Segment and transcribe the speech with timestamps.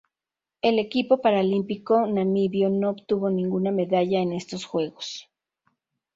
[0.63, 5.29] El equipo paralímpico namibio no obtuvo ninguna medalla en estos Juegos.